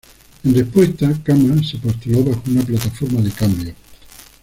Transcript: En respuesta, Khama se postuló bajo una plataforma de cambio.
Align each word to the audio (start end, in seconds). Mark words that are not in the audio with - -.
En 0.45 0.55
respuesta, 0.55 1.13
Khama 1.23 1.61
se 1.63 1.77
postuló 1.77 2.23
bajo 2.23 2.41
una 2.47 2.63
plataforma 2.63 3.21
de 3.21 3.29
cambio. 3.29 3.75